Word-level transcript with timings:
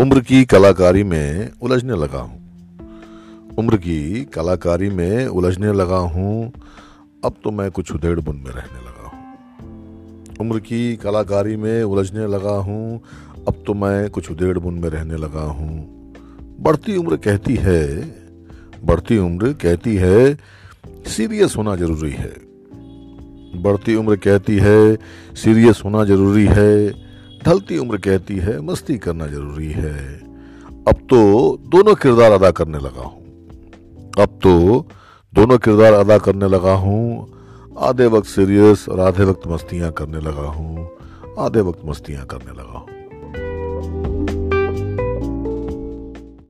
उम्र 0.00 0.20
की 0.20 0.44
कलाकारी 0.44 1.02
में 1.02 1.50
उलझने 1.62 1.92
लगा 1.92 2.18
हूँ। 2.18 2.40
उम्र 3.58 3.76
की 3.76 4.24
कलाकारी 4.24 4.90
में 4.90 5.26
उलझने 5.26 5.72
लगा 5.72 5.96
हूँ। 5.96 6.52
अब 7.24 7.34
तो 7.44 7.50
मैं 7.50 7.70
कुछ 7.70 7.92
उधेड़ 7.92 8.20
बुन 8.20 8.36
में 8.36 8.50
रहने 8.50 8.78
लगा 8.80 9.08
हूँ। 9.08 9.34
उम्र 10.40 10.58
की 10.58 10.96
कलाकारी 10.96 11.56
में 11.56 11.82
उलझने 11.82 12.26
लगा 12.26 12.50
हूँ। 12.50 13.00
अब 13.48 13.64
तो 13.66 13.74
मैं 13.74 14.10
कुछ 14.10 14.30
उधेड़ 14.30 14.58
बुन 14.58 14.74
में 14.74 14.88
रहने 14.88 15.16
लगा 15.16 15.42
हूँ। 15.42 15.86
बढ़ती 16.60 16.96
उम्र 16.96 17.16
कहती 17.16 17.54
है, 17.54 18.02
बढ़ती 18.84 19.18
उम्र 19.18 19.52
कहती 19.52 19.96
है, 19.96 20.38
सीरियस 21.06 21.54
होना 21.56 21.76
ज़रूरी 21.76 22.12
है। 22.12 22.32
बढ़ती 23.62 23.94
उम्र 23.94 24.16
कहती 24.16 24.56
है, 24.56 24.96
सीरियस 25.34 25.82
होना 25.84 26.04
ज़रूरी 26.04 26.46
है। 26.46 27.09
ढलती 27.44 27.78
उम्र 27.78 27.96
कहती 27.96 28.36
है, 28.36 28.60
मस्ती 28.60 28.98
करना 28.98 29.26
ज़रूरी 29.26 29.70
है। 29.70 29.94
अब 30.88 31.06
तो 31.10 31.20
दोनों 31.68 31.94
किरदार 31.94 32.32
अदा 32.32 32.50
करने 32.50 32.78
लगा 32.78 33.02
हूँ। 33.02 33.20
अब 34.20 34.38
तो 34.42 34.86
दोनों 35.34 35.58
किरदार 35.58 35.92
अदा 35.92 36.18
करने 36.18 36.48
लगा 36.48 36.72
हूँ। 36.72 37.28
आधे 37.78 38.06
वक्त 38.06 38.28
सीरियस 38.28 38.88
और 38.88 39.00
आधे 39.00 39.24
वक्त 39.24 39.46
मस्तियाँ 39.46 39.92
करने 39.92 40.20
लगा 40.20 40.48
हूँ। 40.48 40.88
आधे 41.38 41.60
वक्त 41.60 41.80
मस्तियाँ 41.84 42.26
करने 42.26 42.52
लगा 42.52 42.78
हूँ। 42.78 42.99